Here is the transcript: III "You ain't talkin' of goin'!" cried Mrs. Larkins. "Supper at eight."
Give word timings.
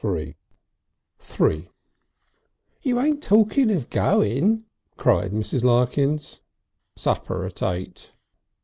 III 0.03 0.35
"You 2.81 2.99
ain't 2.99 3.21
talkin' 3.21 3.69
of 3.69 3.91
goin'!" 3.91 4.65
cried 4.97 5.31
Mrs. 5.31 5.63
Larkins. 5.63 6.41
"Supper 6.95 7.45
at 7.45 7.61
eight." 7.61 8.11